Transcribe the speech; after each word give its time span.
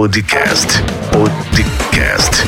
Podcast. 0.00 0.66
Podcast. 1.12 2.42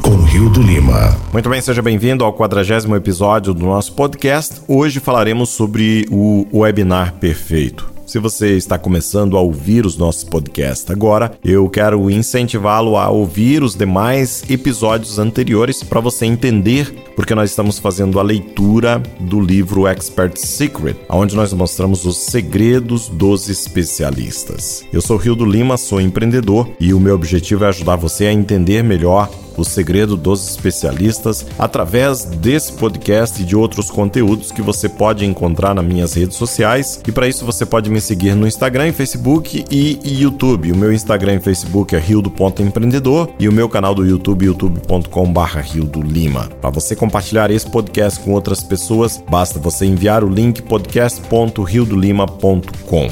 Com 0.00 0.22
Rio 0.22 0.48
do 0.48 0.62
Lima. 0.62 1.18
Muito 1.32 1.50
bem, 1.50 1.60
seja 1.60 1.82
bem-vindo 1.82 2.24
ao 2.24 2.32
quadragésimo 2.32 2.94
episódio 2.94 3.52
do 3.52 3.66
nosso 3.66 3.92
podcast. 3.94 4.62
Hoje 4.68 5.00
falaremos 5.00 5.48
sobre 5.48 6.06
o 6.12 6.46
webinar 6.52 7.14
perfeito. 7.14 7.93
Se 8.14 8.20
você 8.20 8.56
está 8.56 8.78
começando 8.78 9.36
a 9.36 9.40
ouvir 9.40 9.84
os 9.84 9.96
nossos 9.96 10.22
podcasts 10.22 10.88
agora, 10.88 11.36
eu 11.44 11.68
quero 11.68 12.08
incentivá-lo 12.08 12.96
a 12.96 13.10
ouvir 13.10 13.60
os 13.60 13.74
demais 13.74 14.44
episódios 14.48 15.18
anteriores 15.18 15.82
para 15.82 15.98
você 15.98 16.24
entender 16.24 16.94
porque 17.16 17.34
nós 17.34 17.50
estamos 17.50 17.80
fazendo 17.80 18.20
a 18.20 18.22
leitura 18.22 19.02
do 19.18 19.40
livro 19.40 19.88
Expert 19.88 20.36
Secret, 20.36 20.96
onde 21.08 21.34
nós 21.34 21.52
mostramos 21.52 22.04
os 22.04 22.18
segredos 22.18 23.08
dos 23.08 23.48
especialistas. 23.48 24.84
Eu 24.92 25.00
sou 25.02 25.16
Rio 25.16 25.34
do 25.34 25.44
Lima, 25.44 25.76
sou 25.76 26.00
empreendedor 26.00 26.68
e 26.78 26.94
o 26.94 27.00
meu 27.00 27.16
objetivo 27.16 27.64
é 27.64 27.68
ajudar 27.68 27.96
você 27.96 28.26
a 28.26 28.32
entender 28.32 28.84
melhor 28.84 29.28
o 29.56 29.64
segredo 29.64 30.16
dos 30.16 30.48
especialistas 30.48 31.44
através 31.58 32.24
desse 32.24 32.72
podcast 32.72 33.42
e 33.42 33.44
de 33.44 33.56
outros 33.56 33.90
conteúdos 33.90 34.50
que 34.50 34.62
você 34.62 34.88
pode 34.88 35.24
encontrar 35.24 35.74
nas 35.74 35.84
minhas 35.84 36.14
redes 36.14 36.36
sociais. 36.36 37.00
E 37.06 37.12
para 37.12 37.28
isso 37.28 37.44
você 37.44 37.66
pode 37.66 37.90
me 37.90 38.00
seguir 38.00 38.34
no 38.34 38.46
Instagram, 38.46 38.92
Facebook 38.92 39.64
e 39.70 40.00
YouTube. 40.04 40.72
O 40.72 40.76
meu 40.76 40.92
Instagram 40.92 41.34
e 41.34 41.40
Facebook 41.40 41.94
é 41.94 41.98
rio.empreendedor 41.98 43.30
e 43.38 43.48
o 43.48 43.52
meu 43.52 43.68
canal 43.68 43.94
do 43.94 44.04
YouTube 44.04 44.44
youtube.com/barra 44.44 45.64
Lima. 46.04 46.48
Para 46.60 46.70
você 46.70 46.96
compartilhar 46.96 47.50
esse 47.50 47.68
podcast 47.68 48.20
com 48.20 48.32
outras 48.32 48.62
pessoas, 48.62 49.22
basta 49.28 49.58
você 49.58 49.84
enviar 49.86 50.22
o 50.24 50.28
link 50.28 50.62
podcast.riodolima.com. 50.62 53.08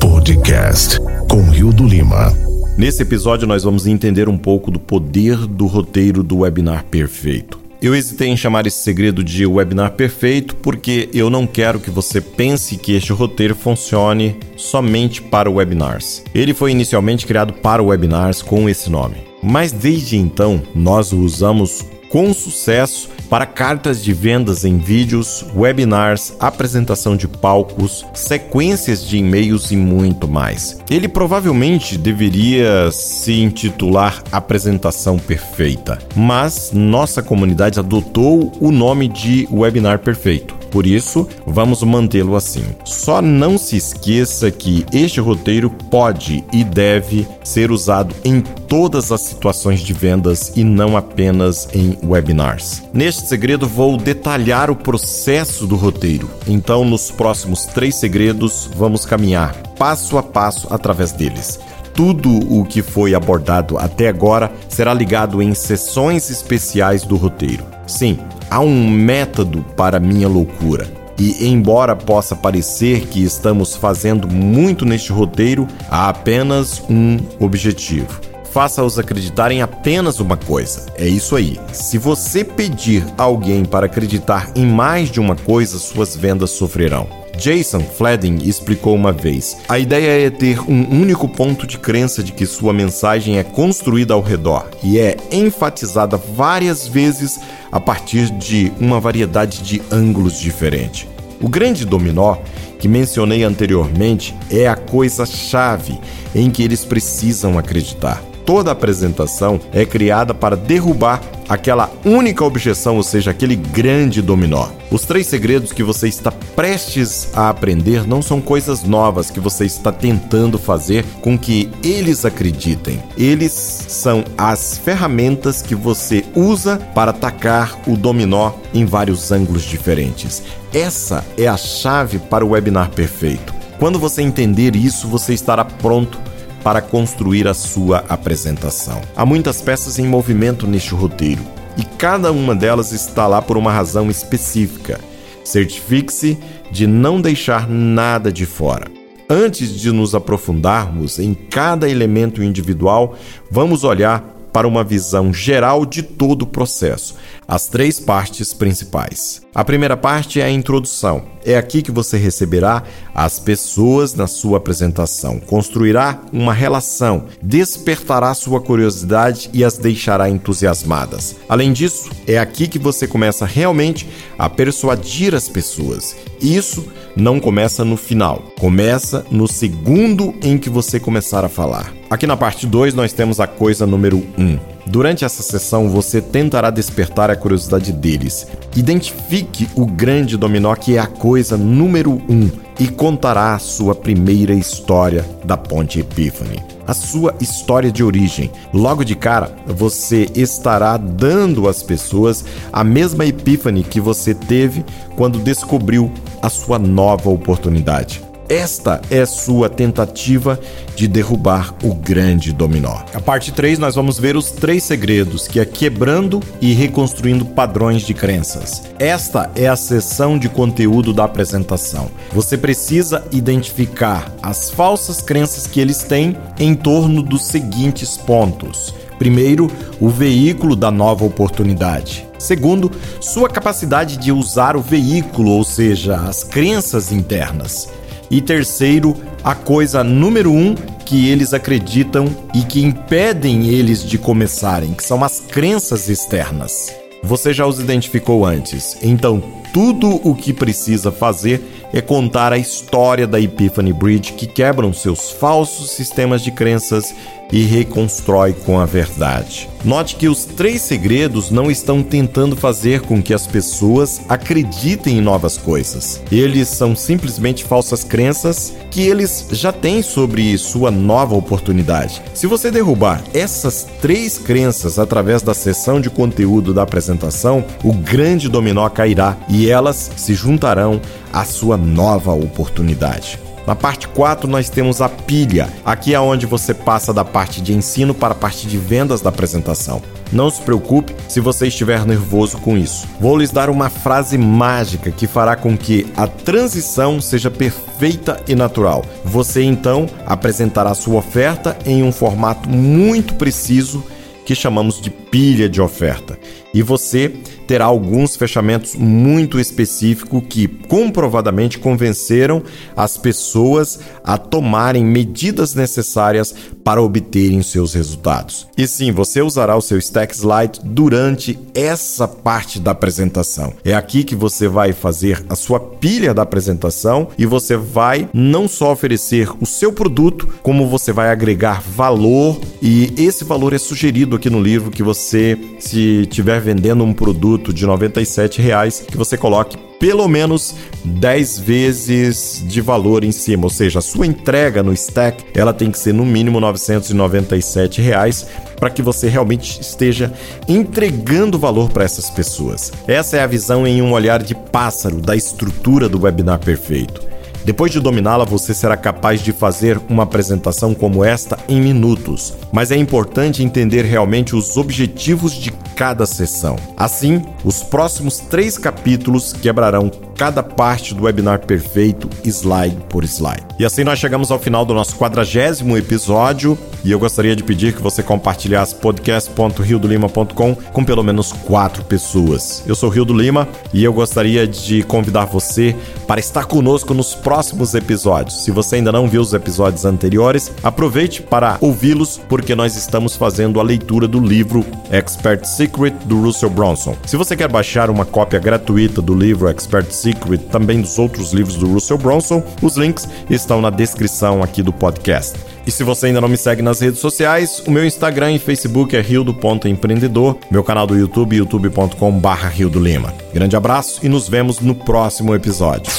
Podcast 0.00 0.98
com 1.28 1.42
Rio 1.50 1.72
do 1.72 1.86
Lima. 1.86 2.45
Nesse 2.78 3.00
episódio, 3.00 3.48
nós 3.48 3.64
vamos 3.64 3.86
entender 3.86 4.28
um 4.28 4.36
pouco 4.36 4.70
do 4.70 4.78
poder 4.78 5.46
do 5.46 5.64
roteiro 5.66 6.22
do 6.22 6.40
webinar 6.40 6.84
perfeito. 6.84 7.58
Eu 7.80 7.94
hesitei 7.94 8.28
em 8.28 8.36
chamar 8.36 8.66
esse 8.66 8.80
segredo 8.80 9.24
de 9.24 9.46
webinar 9.46 9.92
perfeito 9.92 10.54
porque 10.56 11.08
eu 11.14 11.30
não 11.30 11.46
quero 11.46 11.80
que 11.80 11.90
você 11.90 12.20
pense 12.20 12.76
que 12.76 12.92
este 12.92 13.14
roteiro 13.14 13.54
funcione 13.54 14.36
somente 14.58 15.22
para 15.22 15.50
webinars. 15.50 16.22
Ele 16.34 16.52
foi 16.52 16.70
inicialmente 16.70 17.26
criado 17.26 17.54
para 17.54 17.82
webinars 17.82 18.42
com 18.42 18.68
esse 18.68 18.90
nome, 18.90 19.16
mas 19.42 19.72
desde 19.72 20.18
então 20.18 20.60
nós 20.74 21.12
o 21.12 21.20
usamos 21.20 21.82
com 22.10 22.34
sucesso 22.34 23.08
para 23.28 23.46
cartas 23.46 24.02
de 24.02 24.12
vendas 24.12 24.64
em 24.64 24.78
vídeos, 24.78 25.44
webinars, 25.54 26.34
apresentação 26.40 27.16
de 27.16 27.28
palcos, 27.28 28.04
sequências 28.14 29.06
de 29.06 29.18
e-mails 29.18 29.70
e 29.70 29.76
muito 29.76 30.28
mais. 30.28 30.78
Ele 30.90 31.08
provavelmente 31.08 31.98
deveria 31.98 32.90
se 32.90 33.40
intitular 33.40 34.22
Apresentação 34.30 35.18
Perfeita, 35.18 35.98
mas 36.14 36.70
nossa 36.72 37.22
comunidade 37.22 37.78
adotou 37.78 38.52
o 38.60 38.70
nome 38.70 39.08
de 39.08 39.48
Webinar 39.50 39.98
Perfeito. 39.98 40.65
Por 40.76 40.86
isso, 40.86 41.26
vamos 41.46 41.82
mantê-lo 41.82 42.36
assim. 42.36 42.62
Só 42.84 43.22
não 43.22 43.56
se 43.56 43.78
esqueça 43.78 44.50
que 44.50 44.84
este 44.92 45.20
roteiro 45.20 45.70
pode 45.70 46.44
e 46.52 46.62
deve 46.62 47.26
ser 47.42 47.70
usado 47.70 48.14
em 48.22 48.42
todas 48.42 49.10
as 49.10 49.22
situações 49.22 49.80
de 49.80 49.94
vendas 49.94 50.52
e 50.54 50.62
não 50.62 50.94
apenas 50.94 51.66
em 51.72 51.96
webinars. 52.04 52.82
Neste 52.92 53.26
segredo, 53.26 53.66
vou 53.66 53.96
detalhar 53.96 54.70
o 54.70 54.76
processo 54.76 55.66
do 55.66 55.76
roteiro. 55.76 56.28
Então, 56.46 56.84
nos 56.84 57.10
próximos 57.10 57.64
três 57.64 57.94
segredos, 57.94 58.68
vamos 58.76 59.06
caminhar 59.06 59.56
passo 59.78 60.18
a 60.18 60.22
passo 60.22 60.66
através 60.68 61.10
deles. 61.10 61.58
Tudo 61.94 62.30
o 62.52 62.66
que 62.66 62.82
foi 62.82 63.14
abordado 63.14 63.78
até 63.78 64.08
agora 64.08 64.52
será 64.68 64.92
ligado 64.92 65.40
em 65.40 65.54
sessões 65.54 66.28
especiais 66.28 67.02
do 67.02 67.16
roteiro. 67.16 67.64
Sim, 67.86 68.18
há 68.50 68.60
um 68.60 68.88
método 68.88 69.64
para 69.76 70.00
minha 70.00 70.28
loucura. 70.28 70.86
E 71.18 71.46
embora 71.46 71.96
possa 71.96 72.36
parecer 72.36 73.06
que 73.06 73.24
estamos 73.24 73.74
fazendo 73.74 74.28
muito 74.28 74.84
neste 74.84 75.12
roteiro, 75.12 75.66
há 75.90 76.08
apenas 76.08 76.82
um 76.90 77.18
objetivo. 77.40 78.20
Faça-os 78.52 78.98
acreditar 78.98 79.50
em 79.50 79.60
apenas 79.60 80.18
uma 80.18 80.36
coisa. 80.36 80.86
É 80.96 81.06
isso 81.06 81.36
aí. 81.36 81.60
Se 81.72 81.98
você 81.98 82.42
pedir 82.42 83.04
alguém 83.18 83.64
para 83.64 83.86
acreditar 83.86 84.50
em 84.54 84.64
mais 84.66 85.10
de 85.10 85.20
uma 85.20 85.36
coisa, 85.36 85.78
suas 85.78 86.16
vendas 86.16 86.50
sofrerão. 86.50 87.25
Jason 87.38 87.80
Fleding 87.80 88.38
explicou 88.42 88.94
uma 88.94 89.12
vez: 89.12 89.58
a 89.68 89.78
ideia 89.78 90.26
é 90.26 90.30
ter 90.30 90.60
um 90.60 91.00
único 91.00 91.28
ponto 91.28 91.66
de 91.66 91.78
crença 91.78 92.22
de 92.22 92.32
que 92.32 92.46
sua 92.46 92.72
mensagem 92.72 93.38
é 93.38 93.42
construída 93.42 94.14
ao 94.14 94.20
redor 94.20 94.68
e 94.82 94.98
é 94.98 95.16
enfatizada 95.30 96.16
várias 96.16 96.88
vezes 96.88 97.38
a 97.70 97.78
partir 97.78 98.30
de 98.30 98.72
uma 98.80 99.00
variedade 99.00 99.62
de 99.62 99.82
ângulos 99.90 100.40
diferentes. 100.40 101.06
O 101.40 101.48
grande 101.48 101.84
dominó 101.84 102.38
que 102.78 102.88
mencionei 102.88 103.42
anteriormente 103.42 104.34
é 104.50 104.66
a 104.66 104.76
coisa-chave 104.76 105.98
em 106.34 106.50
que 106.50 106.62
eles 106.62 106.84
precisam 106.84 107.58
acreditar. 107.58 108.22
Toda 108.44 108.70
apresentação 108.70 109.60
é 109.72 109.84
criada 109.84 110.32
para 110.32 110.56
derrubar 110.56 111.20
aquela 111.48 111.90
única 112.04 112.44
objeção, 112.44 112.96
ou 112.96 113.02
seja, 113.02 113.30
aquele 113.30 113.56
grande 113.56 114.20
dominó. 114.22 114.68
Os 114.90 115.02
três 115.02 115.26
segredos 115.26 115.72
que 115.72 115.82
você 115.82 116.08
está 116.08 116.30
prestes 116.30 117.28
a 117.34 117.48
aprender 117.48 118.06
não 118.06 118.22
são 118.22 118.40
coisas 118.40 118.84
novas 118.84 119.30
que 119.30 119.40
você 119.40 119.64
está 119.64 119.90
tentando 119.90 120.58
fazer 120.58 121.04
com 121.20 121.38
que 121.38 121.70
eles 121.82 122.24
acreditem. 122.24 123.02
Eles 123.16 123.52
são 123.52 124.24
as 124.38 124.78
ferramentas 124.78 125.62
que 125.62 125.74
você 125.74 126.24
usa 126.34 126.78
para 126.94 127.10
atacar 127.10 127.76
o 127.86 127.96
dominó 127.96 128.52
em 128.72 128.84
vários 128.84 129.32
ângulos 129.32 129.64
diferentes. 129.64 130.42
Essa 130.72 131.24
é 131.36 131.46
a 131.46 131.56
chave 131.56 132.18
para 132.18 132.44
o 132.44 132.50
webinar 132.50 132.90
perfeito. 132.90 133.54
Quando 133.78 133.98
você 133.98 134.22
entender 134.22 134.74
isso, 134.74 135.06
você 135.06 135.34
estará 135.34 135.64
pronto 135.64 136.18
para 136.66 136.82
construir 136.82 137.46
a 137.46 137.54
sua 137.54 137.98
apresentação. 138.08 139.00
Há 139.14 139.24
muitas 139.24 139.62
peças 139.62 140.00
em 140.00 140.04
movimento 140.04 140.66
neste 140.66 140.94
roteiro 140.94 141.40
e 141.76 141.84
cada 141.84 142.32
uma 142.32 142.56
delas 142.56 142.90
está 142.90 143.28
lá 143.28 143.40
por 143.40 143.56
uma 143.56 143.70
razão 143.70 144.10
específica. 144.10 144.98
Certifique-se 145.44 146.36
de 146.72 146.84
não 146.84 147.20
deixar 147.20 147.68
nada 147.68 148.32
de 148.32 148.44
fora. 148.44 148.88
Antes 149.30 149.78
de 149.78 149.92
nos 149.92 150.12
aprofundarmos 150.12 151.20
em 151.20 151.34
cada 151.34 151.88
elemento 151.88 152.42
individual, 152.42 153.14
vamos 153.48 153.84
olhar 153.84 154.35
para 154.56 154.66
uma 154.66 154.82
visão 154.82 155.34
geral 155.34 155.84
de 155.84 156.02
todo 156.02 156.40
o 156.40 156.46
processo, 156.46 157.14
as 157.46 157.68
três 157.68 158.00
partes 158.00 158.54
principais. 158.54 159.42
A 159.54 159.62
primeira 159.62 159.98
parte 159.98 160.40
é 160.40 160.44
a 160.44 160.50
introdução. 160.50 161.24
É 161.44 161.58
aqui 161.58 161.82
que 161.82 161.92
você 161.92 162.16
receberá 162.16 162.82
as 163.14 163.38
pessoas 163.38 164.14
na 164.14 164.26
sua 164.26 164.56
apresentação, 164.56 165.38
construirá 165.38 166.22
uma 166.32 166.54
relação, 166.54 167.26
despertará 167.42 168.32
sua 168.32 168.58
curiosidade 168.58 169.50
e 169.52 169.62
as 169.62 169.76
deixará 169.76 170.30
entusiasmadas. 170.30 171.36
Além 171.50 171.70
disso, 171.70 172.08
é 172.26 172.38
aqui 172.38 172.66
que 172.66 172.78
você 172.78 173.06
começa 173.06 173.44
realmente 173.44 174.08
a 174.38 174.48
persuadir 174.48 175.34
as 175.34 175.50
pessoas. 175.50 176.16
Isso 176.40 176.86
não 177.14 177.38
começa 177.38 177.84
no 177.84 177.98
final, 177.98 178.42
começa 178.58 179.22
no 179.30 179.46
segundo 179.46 180.34
em 180.42 180.56
que 180.56 180.70
você 180.70 180.98
começar 180.98 181.44
a 181.44 181.48
falar. 181.50 181.95
Aqui 182.08 182.26
na 182.26 182.36
parte 182.36 182.66
2 182.66 182.94
nós 182.94 183.12
temos 183.12 183.40
a 183.40 183.46
coisa 183.46 183.84
número 183.84 184.18
1. 184.38 184.42
Um. 184.42 184.58
Durante 184.86 185.24
essa 185.24 185.42
sessão 185.42 185.88
você 185.88 186.20
tentará 186.20 186.70
despertar 186.70 187.30
a 187.30 187.36
curiosidade 187.36 187.92
deles. 187.92 188.46
Identifique 188.76 189.68
o 189.74 189.84
grande 189.84 190.36
dominó 190.36 190.74
que 190.76 190.96
é 190.96 191.00
a 191.00 191.06
coisa 191.06 191.56
número 191.56 192.12
1 192.12 192.32
um, 192.32 192.50
e 192.78 192.86
contará 192.86 193.54
a 193.54 193.58
sua 193.58 193.94
primeira 193.94 194.54
história 194.54 195.24
da 195.44 195.56
Ponte 195.56 195.98
Epiphany 195.98 196.62
a 196.86 196.94
sua 196.94 197.34
história 197.40 197.90
de 197.90 198.04
origem. 198.04 198.50
Logo 198.72 199.04
de 199.04 199.16
cara, 199.16 199.50
você 199.66 200.30
estará 200.34 200.96
dando 200.96 201.68
às 201.68 201.82
pessoas 201.82 202.44
a 202.72 202.84
mesma 202.84 203.26
epífane 203.26 203.82
que 203.82 204.00
você 204.00 204.34
teve 204.34 204.84
quando 205.16 205.40
descobriu 205.40 206.12
a 206.40 206.48
sua 206.48 206.78
nova 206.78 207.28
oportunidade. 207.28 208.25
Esta 208.48 209.00
é 209.10 209.26
sua 209.26 209.68
tentativa 209.68 210.58
de 210.94 211.08
derrubar 211.08 211.74
o 211.82 211.94
grande 211.94 212.52
dominó. 212.52 213.00
A 213.12 213.20
parte 213.20 213.52
3 213.52 213.78
nós 213.78 213.96
vamos 213.96 214.18
ver 214.18 214.36
os 214.36 214.52
três 214.52 214.84
segredos, 214.84 215.48
que 215.48 215.58
é 215.58 215.64
quebrando 215.64 216.40
e 216.60 216.72
reconstruindo 216.72 217.44
padrões 217.44 218.02
de 218.02 218.14
crenças. 218.14 218.82
Esta 218.98 219.50
é 219.56 219.66
a 219.66 219.74
seção 219.74 220.38
de 220.38 220.48
conteúdo 220.48 221.12
da 221.12 221.24
apresentação. 221.24 222.08
Você 222.32 222.56
precisa 222.56 223.24
identificar 223.32 224.32
as 224.42 224.70
falsas 224.70 225.20
crenças 225.20 225.66
que 225.66 225.80
eles 225.80 226.04
têm 226.04 226.36
em 226.58 226.74
torno 226.74 227.22
dos 227.22 227.46
seguintes 227.46 228.16
pontos. 228.16 228.94
Primeiro, 229.18 229.70
o 229.98 230.08
veículo 230.08 230.76
da 230.76 230.90
nova 230.90 231.24
oportunidade. 231.24 232.26
Segundo, 232.38 232.92
sua 233.20 233.48
capacidade 233.48 234.18
de 234.18 234.30
usar 234.30 234.76
o 234.76 234.80
veículo, 234.80 235.52
ou 235.52 235.64
seja, 235.64 236.16
as 236.16 236.44
crenças 236.44 237.10
internas. 237.10 237.88
E 238.30 238.40
terceiro, 238.40 239.16
a 239.44 239.54
coisa 239.54 240.02
número 240.02 240.52
um 240.52 240.74
que 240.74 241.28
eles 241.28 241.54
acreditam 241.54 242.26
e 242.54 242.62
que 242.62 242.82
impedem 242.82 243.68
eles 243.68 244.04
de 244.04 244.18
começarem, 244.18 244.92
que 244.92 245.04
são 245.04 245.22
as 245.22 245.38
crenças 245.40 246.08
externas. 246.08 246.92
Você 247.22 247.52
já 247.52 247.66
os 247.66 247.78
identificou 247.78 248.44
antes, 248.44 248.96
então 249.02 249.42
tudo 249.76 250.22
o 250.26 250.34
que 250.34 250.54
precisa 250.54 251.12
fazer 251.12 251.62
é 251.92 252.00
contar 252.00 252.50
a 252.50 252.56
história 252.56 253.26
da 253.26 253.38
Epiphany 253.38 253.92
Bridge 253.92 254.32
que 254.32 254.46
quebram 254.46 254.90
seus 254.90 255.30
falsos 255.30 255.90
sistemas 255.90 256.40
de 256.40 256.50
crenças 256.50 257.14
e 257.52 257.62
reconstrói 257.62 258.52
com 258.52 258.80
a 258.80 258.84
verdade. 258.84 259.68
Note 259.84 260.16
que 260.16 260.28
os 260.28 260.44
três 260.44 260.82
segredos 260.82 261.50
não 261.50 261.70
estão 261.70 262.02
tentando 262.02 262.56
fazer 262.56 263.02
com 263.02 263.22
que 263.22 263.32
as 263.32 263.46
pessoas 263.46 264.20
acreditem 264.28 265.18
em 265.18 265.20
novas 265.20 265.56
coisas. 265.56 266.20
Eles 266.32 266.66
são 266.68 266.96
simplesmente 266.96 267.62
falsas 267.62 268.02
crenças 268.02 268.74
que 268.90 269.02
eles 269.02 269.46
já 269.52 269.70
têm 269.70 270.02
sobre 270.02 270.58
sua 270.58 270.90
nova 270.90 271.36
oportunidade. 271.36 272.20
Se 272.34 272.48
você 272.48 272.68
derrubar 272.70 273.22
essas 273.32 273.86
três 274.00 274.38
crenças 274.38 274.98
através 274.98 275.40
da 275.40 275.54
sessão 275.54 276.00
de 276.00 276.10
conteúdo 276.10 276.74
da 276.74 276.82
apresentação, 276.82 277.64
o 277.84 277.92
grande 277.92 278.48
dominó 278.48 278.88
cairá 278.88 279.36
e 279.48 279.65
elas 279.68 280.10
se 280.16 280.34
juntarão 280.34 281.00
à 281.32 281.44
sua 281.44 281.76
nova 281.76 282.32
oportunidade. 282.32 283.38
Na 283.66 283.74
parte 283.74 284.06
4 284.06 284.48
nós 284.48 284.68
temos 284.68 285.00
a 285.00 285.08
pilha. 285.08 285.68
Aqui 285.84 286.14
é 286.14 286.20
onde 286.20 286.46
você 286.46 286.72
passa 286.72 287.12
da 287.12 287.24
parte 287.24 287.60
de 287.60 287.72
ensino 287.72 288.14
para 288.14 288.32
a 288.32 288.36
parte 288.36 288.68
de 288.68 288.78
vendas 288.78 289.20
da 289.20 289.30
apresentação. 289.30 290.00
Não 290.32 290.48
se 290.50 290.60
preocupe 290.62 291.14
se 291.28 291.40
você 291.40 291.66
estiver 291.66 292.04
nervoso 292.06 292.58
com 292.58 292.76
isso. 292.76 293.08
Vou 293.20 293.36
lhes 293.36 293.50
dar 293.50 293.68
uma 293.68 293.90
frase 293.90 294.38
mágica 294.38 295.10
que 295.10 295.26
fará 295.26 295.56
com 295.56 295.76
que 295.76 296.06
a 296.16 296.28
transição 296.28 297.20
seja 297.20 297.50
perfeita 297.50 298.40
e 298.46 298.54
natural. 298.54 299.04
Você 299.24 299.62
então 299.64 300.06
apresentará 300.24 300.94
sua 300.94 301.18
oferta 301.18 301.76
em 301.84 302.04
um 302.04 302.12
formato 302.12 302.68
muito 302.68 303.34
preciso 303.34 304.04
que 304.44 304.54
chamamos 304.54 305.00
de 305.00 305.10
pilha 305.10 305.68
de 305.68 305.82
oferta. 305.82 306.38
E 306.72 306.82
você 306.82 307.34
terá 307.66 307.86
alguns 307.86 308.36
fechamentos 308.36 308.94
muito 308.94 309.58
específicos 309.58 310.42
que 310.48 310.68
comprovadamente 310.68 311.78
convenceram 311.78 312.62
as 312.96 313.16
pessoas 313.16 314.00
a 314.22 314.38
tomarem 314.38 315.04
medidas 315.04 315.74
necessárias 315.74 316.54
para 316.84 317.02
obterem 317.02 317.62
seus 317.62 317.94
resultados. 317.94 318.68
E 318.78 318.86
sim, 318.86 319.10
você 319.10 319.42
usará 319.42 319.76
o 319.76 319.80
seu 319.80 319.98
Stack 319.98 320.36
Slide 320.36 320.80
durante 320.84 321.58
essa 321.74 322.28
parte 322.28 322.78
da 322.78 322.92
apresentação. 322.92 323.72
É 323.84 323.92
aqui 323.92 324.22
que 324.22 324.36
você 324.36 324.68
vai 324.68 324.92
fazer 324.92 325.44
a 325.48 325.56
sua 325.56 325.80
pilha 325.80 326.32
da 326.32 326.42
apresentação 326.42 327.28
e 327.36 327.44
você 327.44 327.76
vai 327.76 328.28
não 328.32 328.68
só 328.68 328.92
oferecer 328.92 329.50
o 329.60 329.66
seu 329.66 329.92
produto, 329.92 330.48
como 330.62 330.86
você 330.86 331.12
vai 331.12 331.30
agregar 331.30 331.82
valor 331.82 332.60
e 332.80 333.12
esse 333.16 333.42
valor 333.42 333.72
é 333.72 333.78
sugerido 333.78 334.36
aqui 334.36 334.48
no 334.48 334.62
livro 334.62 334.90
que 334.90 335.02
você 335.02 335.58
se 335.80 336.26
tiver 336.26 336.60
vendendo 336.60 337.02
um 337.02 337.12
produto 337.12 337.55
de 337.72 337.86
97 337.86 338.60
reais, 338.60 339.04
que 339.06 339.16
você 339.16 339.36
coloque 339.36 339.76
pelo 339.98 340.28
menos 340.28 340.74
10 341.04 341.58
vezes 341.58 342.62
de 342.66 342.80
valor 342.80 343.24
em 343.24 343.32
cima, 343.32 343.64
ou 343.64 343.70
seja, 343.70 343.98
a 343.98 344.02
sua 344.02 344.26
entrega 344.26 344.82
no 344.82 344.92
stack, 344.92 345.44
ela 345.54 345.72
tem 345.72 345.90
que 345.90 345.98
ser 345.98 346.12
no 346.12 346.24
mínimo 346.24 346.60
997 346.60 348.00
reais 348.00 348.46
para 348.78 348.90
que 348.90 349.02
você 349.02 349.28
realmente 349.28 349.80
esteja 349.80 350.32
entregando 350.68 351.58
valor 351.58 351.90
para 351.90 352.04
essas 352.04 352.28
pessoas. 352.28 352.92
Essa 353.06 353.38
é 353.38 353.40
a 353.40 353.46
visão 353.46 353.86
em 353.86 354.02
um 354.02 354.12
olhar 354.12 354.42
de 354.42 354.54
pássaro 354.54 355.20
da 355.20 355.34
estrutura 355.34 356.08
do 356.08 356.20
webinar 356.20 356.58
perfeito. 356.58 357.26
Depois 357.66 357.90
de 357.90 357.98
dominá-la, 357.98 358.44
você 358.44 358.72
será 358.72 358.96
capaz 358.96 359.40
de 359.40 359.52
fazer 359.52 360.00
uma 360.08 360.22
apresentação 360.22 360.94
como 360.94 361.24
esta 361.24 361.58
em 361.68 361.80
minutos. 361.80 362.54
Mas 362.70 362.92
é 362.92 362.96
importante 362.96 363.60
entender 363.60 364.04
realmente 364.04 364.54
os 364.54 364.76
objetivos 364.76 365.52
de 365.52 365.72
cada 365.96 366.26
sessão. 366.26 366.76
Assim, 366.96 367.42
os 367.64 367.82
próximos 367.82 368.38
três 368.38 368.76
capítulos 368.76 369.52
quebrarão 369.54 370.10
cada 370.36 370.62
parte 370.62 371.14
do 371.14 371.24
webinar 371.24 371.60
perfeito, 371.66 372.28
slide 372.44 372.96
por 373.08 373.24
slide. 373.24 373.64
E 373.78 373.84
assim 373.84 374.04
nós 374.04 374.18
chegamos 374.18 374.50
ao 374.50 374.58
final 374.58 374.84
do 374.84 374.94
nosso 374.94 375.16
quadragésimo 375.16 375.96
episódio 375.96 376.78
e 377.04 377.10
eu 377.10 377.18
gostaria 377.18 377.56
de 377.56 377.62
pedir 377.62 377.94
que 377.94 378.02
você 378.02 378.22
compartilhasse 378.22 378.94
podcast.riodolima.com 378.96 380.74
com 380.74 381.04
pelo 381.04 381.22
menos 381.22 381.52
quatro 381.52 382.04
pessoas. 382.04 382.82
Eu 382.86 382.94
sou 382.94 383.08
Rio 383.08 383.24
do 383.24 383.34
Lima 383.34 383.66
e 383.92 384.04
eu 384.04 384.12
gostaria 384.12 384.66
de 384.66 385.02
convidar 385.02 385.46
você 385.46 385.96
para 386.26 386.40
estar 386.40 386.66
conosco 386.66 387.14
nos 387.14 387.34
próximos 387.34 387.94
episódios. 387.94 388.64
Se 388.64 388.70
você 388.70 388.96
ainda 388.96 389.12
não 389.12 389.28
viu 389.28 389.40
os 389.40 389.54
episódios 389.54 390.04
anteriores, 390.04 390.72
aproveite 390.82 391.42
para 391.42 391.78
ouvi-los 391.80 392.40
porque 392.48 392.74
nós 392.74 392.96
estamos 392.96 393.36
fazendo 393.36 393.80
a 393.80 393.82
leitura 393.82 394.28
do 394.28 394.40
livro 394.40 394.84
Expert 395.10 395.64
Secret 395.86 396.14
do 396.24 396.42
Russell 396.42 396.68
Bronson. 396.68 397.16
Se 397.24 397.36
você 397.36 397.56
quer 397.56 397.68
baixar 397.68 398.10
uma 398.10 398.24
cópia 398.24 398.58
gratuita 398.58 399.22
do 399.22 399.34
livro 399.34 399.68
Expert 399.68 400.10
Secret, 400.10 400.58
também 400.58 401.00
dos 401.00 401.16
outros 401.16 401.52
livros 401.52 401.76
do 401.76 401.86
Russell 401.86 402.18
Bronson, 402.18 402.62
os 402.82 402.96
links 402.96 403.28
estão 403.48 403.80
na 403.80 403.88
descrição 403.88 404.64
aqui 404.64 404.82
do 404.82 404.92
podcast. 404.92 405.56
E 405.86 405.90
se 405.92 406.02
você 406.02 406.26
ainda 406.26 406.40
não 406.40 406.48
me 406.48 406.56
segue 406.56 406.82
nas 406.82 407.00
redes 407.00 407.20
sociais, 407.20 407.80
o 407.86 407.90
meu 407.92 408.04
Instagram 408.04 408.52
e 408.52 408.58
Facebook 408.58 409.16
é 409.16 409.20
rio.empreendedor, 409.20 410.58
meu 410.68 410.82
canal 410.82 411.06
do 411.06 411.16
YouTube 411.16 411.56
youtube.com/barra 411.56 412.68
Rio 412.68 412.90
do 412.90 412.98
Lima. 412.98 413.32
Grande 413.54 413.76
abraço 413.76 414.18
e 414.24 414.28
nos 414.28 414.48
vemos 414.48 414.80
no 414.80 414.94
próximo 414.94 415.54
episódio. 415.54 416.12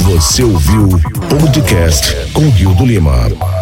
Você 0.00 0.42
ouviu 0.42 0.88
o 0.88 1.38
podcast 1.38 2.32
com 2.32 2.48
Rio 2.48 2.74
do 2.74 2.84
Lima. 2.84 3.55